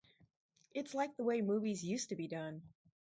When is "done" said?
2.27-2.63